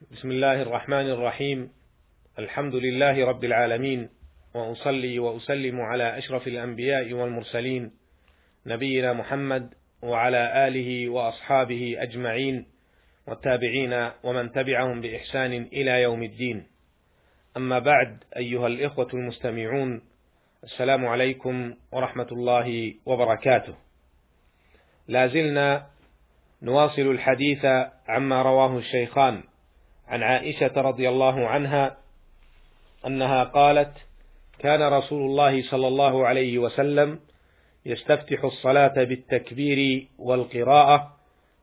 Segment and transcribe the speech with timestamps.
[0.00, 1.72] بسم الله الرحمن الرحيم.
[2.38, 4.08] الحمد لله رب العالمين
[4.54, 7.90] وأصلي وأسلم على أشرف الأنبياء والمرسلين
[8.66, 12.66] نبينا محمد وعلى آله وأصحابه أجمعين
[13.26, 16.66] والتابعين ومن تبعهم بإحسان إلى يوم الدين.
[17.56, 20.02] أما بعد أيها الإخوة المستمعون
[20.64, 23.74] السلام عليكم ورحمة الله وبركاته.
[25.08, 25.86] لا زلنا
[26.62, 27.64] نواصل الحديث
[28.08, 29.42] عما رواه الشيخان
[30.10, 31.96] عن عائشة رضي الله عنها
[33.06, 33.92] أنها قالت
[34.58, 37.20] كان رسول الله صلى الله عليه وسلم
[37.86, 41.16] يستفتح الصلاة بالتكبير والقراءة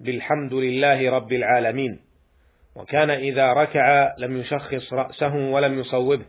[0.00, 2.00] بالحمد لله رب العالمين
[2.76, 6.24] وكان إذا ركع لم يشخص رأسه ولم يصوبه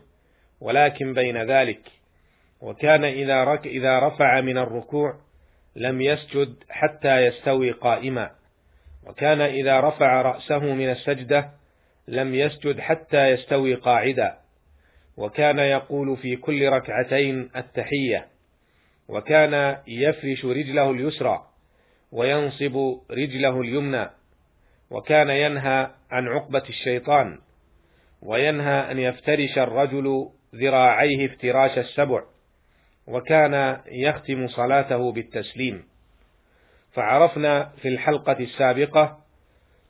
[0.60, 1.80] ولكن بين ذلك
[2.60, 5.14] وكان إذا, رك إذا رفع من الركوع
[5.76, 8.30] لم يسجد حتى يستوي قائما
[9.06, 11.50] وكان إذا رفع رأسه من السجدة
[12.08, 14.38] لم يسجد حتى يستوي قاعدا
[15.16, 18.26] وكان يقول في كل ركعتين التحية
[19.08, 21.46] وكان يفرش رجله اليسرى
[22.12, 22.76] وينصب
[23.10, 24.10] رجله اليمنى
[24.90, 27.38] وكان ينهى عن عقبة الشيطان
[28.22, 32.22] وينهى أن يفترش الرجل ذراعيه افتراش السبع
[33.06, 35.84] وكان يختم صلاته بالتسليم.
[36.92, 39.23] فعرفنا في الحلقة السابقة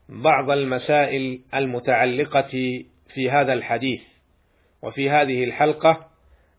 [0.08, 2.82] بعض المسائل المتعلقة
[3.14, 4.00] في هذا الحديث.
[4.82, 6.06] وفي هذه الحلقة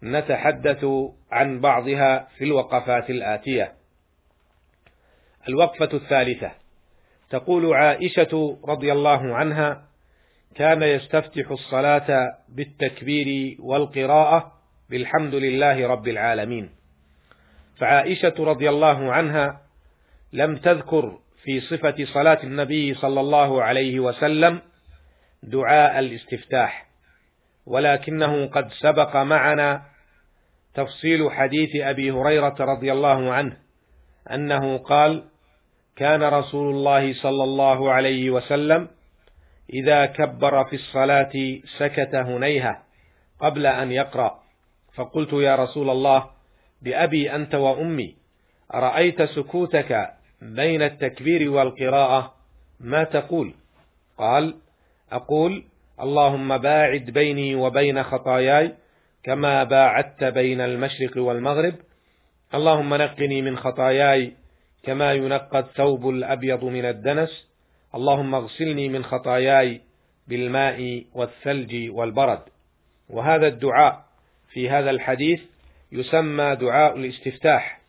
[0.03, 0.85] نتحدث
[1.31, 3.73] عن بعضها في الوقفات الآتية.
[5.49, 6.51] الوقفة الثالثة.
[7.29, 9.85] تقول عائشة رضي الله عنها
[10.55, 14.51] كان يستفتح الصلاة بالتكبير والقراءة
[14.89, 16.69] بالحمد لله رب العالمين.
[17.77, 19.61] فعائشة رضي الله عنها
[20.33, 24.61] لم تذكر في صفة صلاة النبي صلى الله عليه وسلم
[25.43, 26.85] دعاء الاستفتاح.
[27.65, 29.81] ولكنه قد سبق معنا
[30.73, 33.57] تفصيل حديث أبي هريرة رضي الله عنه
[34.31, 35.23] أنه قال
[35.95, 38.87] كان رسول الله صلى الله عليه وسلم
[39.73, 41.33] إذا كبر في الصلاة
[41.77, 42.83] سكت هنيهة
[43.39, 44.39] قبل أن يقرأ.
[44.95, 46.29] فقلت يا رسول الله
[46.81, 48.15] بأبي أنت وأمي
[48.73, 50.09] أرأيت سكوتك
[50.53, 52.33] بين التكبير والقراءة
[52.79, 53.53] ما تقول؟
[54.17, 54.55] قال
[55.11, 55.63] أقول
[56.01, 58.73] اللهم باعد بيني وبين خطاياي
[59.23, 61.75] كما باعدت بين المشرق والمغرب.
[62.53, 64.33] اللهم نقني من خطاياي
[64.83, 67.47] كما ينقى الثوب الأبيض من الدنس.
[67.95, 69.81] اللهم اغسلني من خطاياي
[70.27, 72.41] بالماء والثلج والبرد.
[73.09, 74.05] وهذا الدعاء
[74.49, 75.41] في هذا الحديث
[75.91, 77.84] يسمى دعاء الاستفتاح.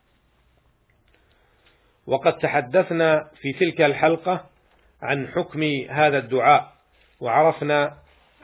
[2.07, 4.45] وقد تحدثنا في تلك الحلقة
[5.03, 6.73] عن حكم هذا الدعاء
[7.21, 7.95] وعرفنا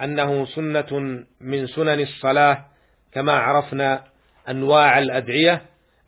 [0.02, 2.64] أنه سنة من سنن الصلاة
[3.12, 4.04] كما عرفنا
[4.48, 5.62] أنواع الأدعية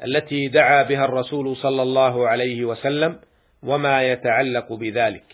[0.04, 3.20] التي دعا بها الرسول صلى الله عليه وسلم
[3.62, 5.24] وما يتعلق بذلك.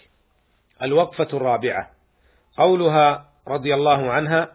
[0.82, 1.90] الوقفة الرابعة
[2.56, 4.52] قولها رضي الله عنها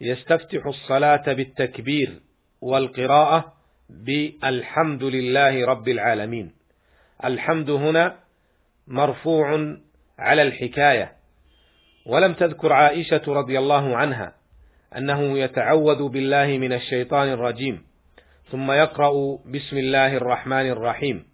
[0.00, 2.20] يستفتح الصلاة بالتكبير
[2.60, 3.52] والقراءة
[3.90, 6.57] بالحمد لله رب العالمين.
[7.24, 8.16] الحمد هنا
[8.86, 9.76] مرفوع
[10.18, 11.12] على الحكاية.
[12.06, 14.32] ولم تذكر عائشة رضي الله عنها
[14.96, 17.82] أنه يتعوذ بالله من الشيطان الرجيم
[18.50, 21.24] ثم يقرأ بسم الله الرحمن الرحيم.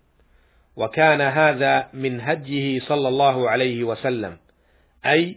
[0.77, 4.37] وكان هذا من هديه صلى الله عليه وسلم
[5.07, 5.37] أي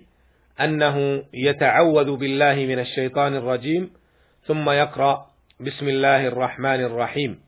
[0.61, 3.93] أنه يتعوذ بالله من الشيطان الرجيم
[4.43, 7.46] ثم يقرأ بسم الله الرحمن الرحيم.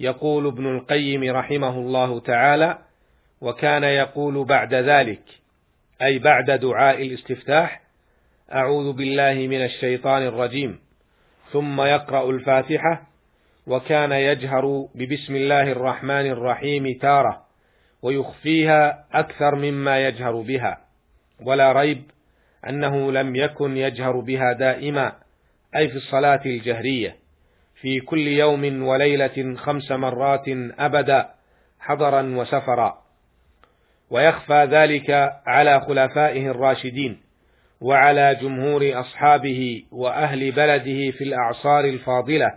[0.00, 2.78] يقول ابن القيم رحمه الله تعالى
[3.40, 5.22] وكان يقول بعد ذلك
[6.02, 7.80] أي بعد دعاء الاستفتاح
[8.52, 10.78] أعوذ بالله من الشيطان الرجيم
[11.52, 13.02] ثم يقرأ الفاتحة
[13.66, 17.42] وكان يجهر ببسم الله الرحمن الرحيم تارة
[18.02, 20.78] ويخفيها أكثر مما يجهر بها
[21.42, 22.02] ولا ريب
[22.68, 25.12] أنه لم يكن يجهر بها دائما
[25.76, 27.16] أي في الصلاة الجهرية.
[27.80, 30.44] في كل يوم وليلة خمس مرات
[30.78, 31.30] أبدا
[31.80, 32.98] حضرا وسفرا.
[34.10, 35.10] ويخفى ذلك
[35.46, 37.20] على خلفائه الراشدين
[37.80, 42.52] وعلى جمهور أصحابه وأهل بلده في الأعصار الفاضلة.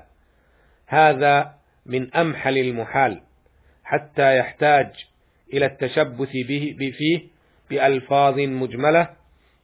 [0.87, 1.53] هذا
[1.85, 3.21] من أمحل المحال
[3.83, 4.87] حتى يحتاج
[5.53, 7.21] إلى التشبث به فيه
[7.69, 9.09] بألفاظ مجملة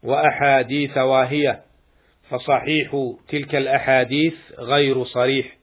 [0.03, 1.68] وأحاديث واهية.
[2.29, 5.57] فصحيح تلك الأحاديث غير صريح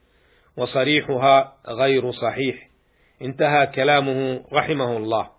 [0.57, 2.69] وصريحها غير صحيح.
[3.23, 5.31] انتهى كلامه رحمه الله.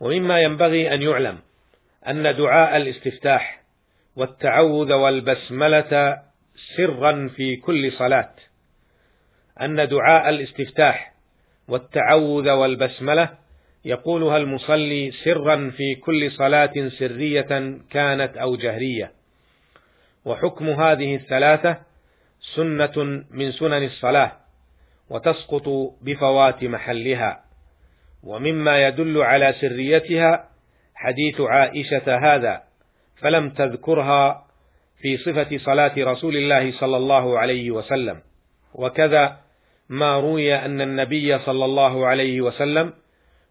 [0.00, 1.38] ومما ينبغي أن يعلم
[2.08, 3.62] أن دعاء الاستفتاح
[4.16, 6.22] والتعوذ والبسملة
[6.76, 8.34] سرا في كل صلاة.
[9.60, 11.12] أن دعاء الاستفتاح
[11.68, 13.38] والتعوذ والبسملة
[13.84, 19.12] يقولها المصلي سرا في كل صلاة سرية كانت أو جهرية؟
[20.24, 21.78] وحكم هذه الثلاثة
[22.56, 24.32] سنة من سنن الصلاة
[25.10, 25.68] وتسقط
[26.02, 27.44] بفوات محلها
[28.22, 30.48] ومما يدل على سريتها
[30.94, 32.62] حديث عائشة هذا
[33.16, 34.46] فلم تذكرها
[35.00, 38.20] في صفة صلاة رسول الله صلى الله عليه وسلم.
[38.74, 39.36] وكذا
[39.88, 42.92] ما روي أن النبي صلى الله عليه وسلم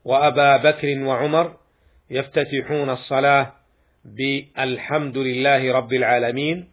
[0.07, 1.57] وأبا بكر وعمر
[2.09, 3.53] يفتتحون الصلاة
[4.05, 6.67] بالحمد لله رب العالمين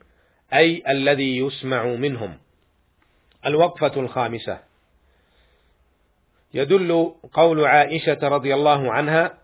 [0.52, 2.38] أي الذي يسمع منهم.
[3.46, 4.58] الوقفة الخامسة.
[6.54, 9.38] يدل قول عائشة رضي الله عنها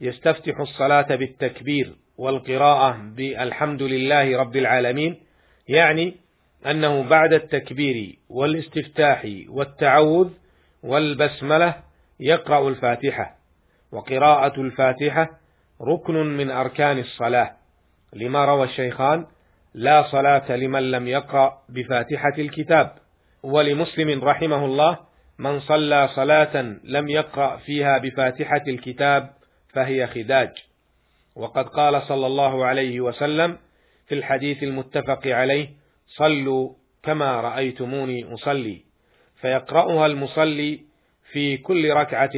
[0.00, 5.20] يستفتح الصلاة بالتكبير والقراءة بالحمد لله رب العالمين
[5.68, 6.14] يعني
[6.66, 10.30] أنه بعد التكبير والاستفتاح والتعوذ
[10.82, 11.91] والبسملة
[12.22, 13.36] يقرأ الفاتحة.
[13.92, 15.30] وقراءة الفاتحة
[15.80, 17.50] ركن من أركان الصلاة.
[18.12, 19.26] لما روى الشيخان
[19.74, 22.92] لا صلاة لمن لم يقرأ بفاتحة الكتاب.
[23.42, 24.98] ولمسلم رحمه الله
[25.38, 29.30] من صلى صلاة لم يقرأ فيها بفاتحة الكتاب
[29.72, 30.50] فهي خداج.
[31.36, 33.58] وقد قال صلى الله عليه وسلم
[34.08, 35.68] في الحديث المتفق عليه
[36.06, 36.72] صلوا
[37.02, 38.82] كما رأيتموني أصلي.
[39.40, 40.91] فيقرأها المصلي
[41.32, 42.30] في كل ركعة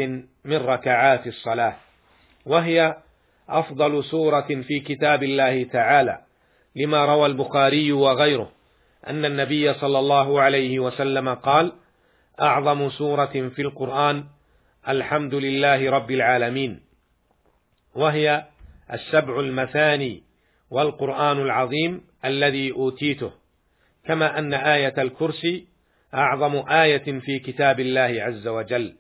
[0.44, 1.76] من ركعات الصلاة
[2.46, 2.96] وهي
[3.48, 6.18] أفضل سورة في كتاب الله تعالى
[6.76, 8.52] لما روى البخاري وغيره
[9.08, 11.72] أن النبي صلى الله عليه وسلم قال
[12.40, 14.24] أعظم سورة في القرآن
[14.88, 16.80] الحمد لله رب العالمين
[17.94, 18.44] وهي
[18.92, 20.22] السبع المثاني
[20.70, 23.32] والقرآن العظيم الذي أوتيته
[24.06, 25.66] كما أن آية الكرسي
[26.14, 28.96] أعظم آية في كتاب الله عز وجل.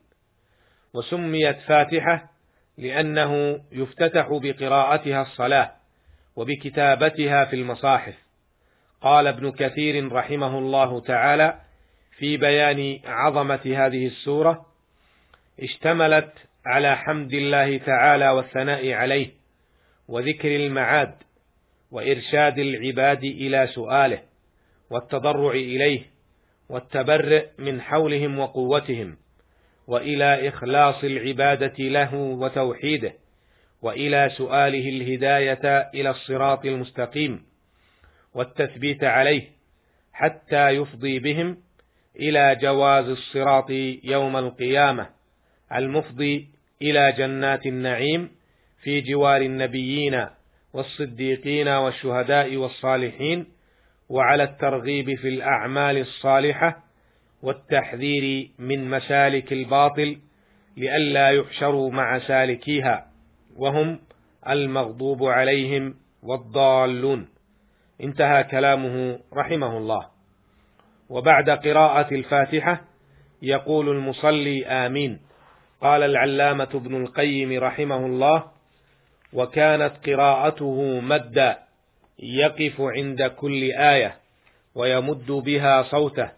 [0.94, 2.30] وسميت فاتحة
[2.78, 5.72] لأنه يفتتح بقراءتها الصلاة
[6.36, 8.14] وبكتابتها في المصاحف.
[9.00, 11.60] قال ابن كثير رحمه الله تعالى
[12.18, 14.66] في بيان عظمة هذه السورة
[15.60, 16.32] اشتملت
[16.66, 19.30] على حمد الله تعالى والثناء عليه
[20.08, 21.14] وذكر المعاد
[21.90, 24.22] وإرشاد العباد إلى سؤاله
[24.90, 26.02] والتضرع إليه
[26.68, 29.16] والتبرئ من حولهم وقوتهم
[29.86, 33.12] وإلى إخلاص العبادة له وتوحيده
[33.82, 37.42] وإلى سؤاله الهداية إلى الصراط المستقيم
[38.34, 39.42] والتثبيت عليه
[40.12, 41.56] حتى يفضي بهم
[42.16, 43.70] إلى جواز الصراط
[44.04, 45.08] يوم القيامة
[45.72, 46.48] المفضي
[46.82, 48.30] إلى جنات النعيم
[48.82, 50.26] في جوار النبيين
[50.72, 53.46] والصديقين والشهداء والصالحين
[54.08, 56.84] وعلى الترغيب في الأعمال الصالحة
[57.42, 60.18] والتحذير من مسالك الباطل
[60.76, 63.06] لئلا يحشروا مع سالكيها
[63.56, 63.98] وهم
[64.48, 67.28] المغضوب عليهم والضالون.
[68.00, 70.06] انتهى كلامه رحمه الله.
[71.08, 72.80] وبعد قراءة الفاتحة
[73.42, 75.20] يقول المصلي آمين.
[75.80, 78.44] قال العلامة ابن القيم رحمه الله
[79.32, 81.63] وكانت قراءته مدا
[82.18, 84.16] يقف عند كل آية
[84.74, 86.30] ويمد بها صوته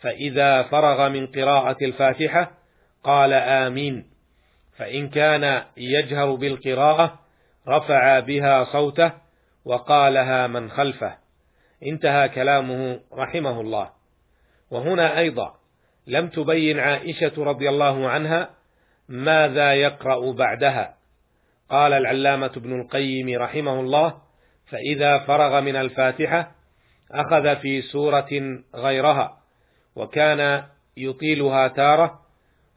[0.00, 2.50] فإذا فرغ من قراءة الفاتحة
[3.04, 4.06] قال آمين
[4.76, 7.18] فإن كان يجهر بالقراءة
[7.68, 9.12] رفع بها صوته
[9.64, 11.16] وقالها من خلفه.
[11.82, 13.90] انتهى كلامه رحمه الله.
[14.70, 15.54] وهنا أيضا
[16.06, 18.50] لم تبين عائشة رضي الله عنها
[19.08, 20.96] ماذا يقرأ بعدها.
[21.70, 24.25] قال العلامة ابن القيم رحمه الله
[24.66, 26.52] فإذا فرغ من الفاتحة
[27.10, 29.38] أخذ في سورة غيرها
[29.96, 30.64] وكان
[30.96, 32.20] يطيلها تارة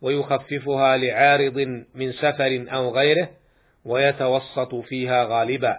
[0.02, 3.30] ويخففها لعارض من سفر أو غيره
[3.86, 5.78] ويتوسط فيها غالبا.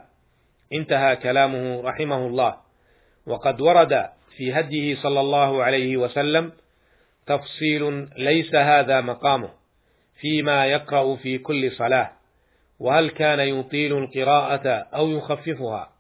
[0.73, 2.57] انتهى كلامه رحمه الله.
[3.27, 6.53] وقد ورد في هديه صلى الله عليه وسلم
[7.27, 9.51] تفصيل ليس هذا مقامه
[10.21, 12.11] فيما يقرأ في كل صلاة
[12.79, 15.91] وهل كان يطيل القراءة أو يخففها؟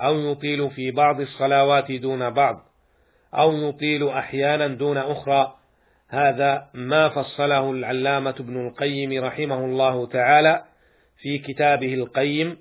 [0.00, 2.68] أو يطيل في بعض الصلوات دون بعض
[3.34, 5.56] أو يطيل أحيانا دون أخرى.
[6.08, 10.64] هذا ما فصله العلامة ابن القيم رحمه الله تعالى
[11.18, 12.56] في كتابه القيم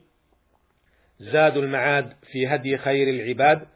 [1.20, 3.68] زاد المعاد في هدي خير العباد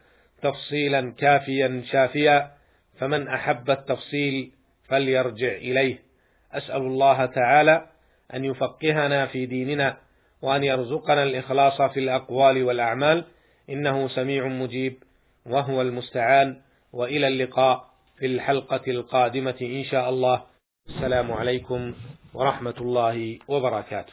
[0.42, 2.50] تفصيلا كافيا شافيا
[2.98, 4.52] فمن أحب التفصيل
[4.88, 5.98] فليرجع إليه.
[6.52, 7.86] أسأل الله تعالى
[8.34, 9.96] أن يفقهنا في ديننا
[10.42, 13.24] وأن يرزقنا الإخلاص في الأقوال والأعمال
[13.70, 15.02] إنه سميع مجيب
[15.46, 16.60] وهو المستعان
[16.92, 20.42] وإلى اللقاء في الحلقة القادمة إن شاء الله.
[20.88, 21.94] السلام عليكم
[22.34, 24.12] ورحمة الله وبركاته.